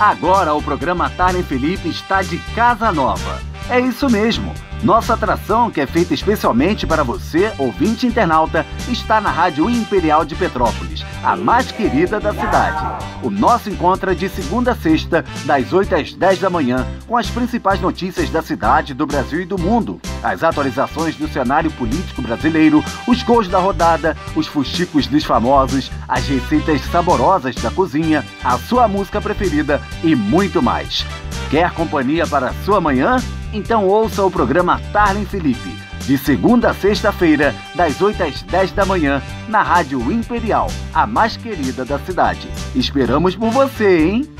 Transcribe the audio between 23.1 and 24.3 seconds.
gols da rodada,